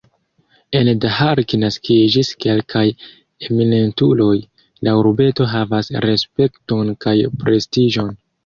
[0.77, 2.83] En Daharki naskiĝis kelkaj
[3.49, 4.33] eminentuloj,
[4.89, 8.15] la urbeto havas respekton kaj prestiĝon.